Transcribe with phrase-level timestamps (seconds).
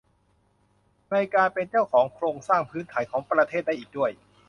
[1.11, 4.11] ในการเป็นเจ้าของโครงสร้างพื้นฐานของประเทศได้อีกด้วย